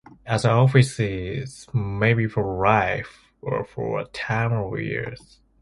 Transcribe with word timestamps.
Other 0.25 0.49
offices 0.49 1.67
may 1.75 2.15
be 2.15 2.25
for 2.25 2.57
life 2.57 3.19
or 3.39 3.63
for 3.63 3.99
a 3.99 4.07
term 4.07 4.51
of 4.51 4.79
years. 4.79 5.39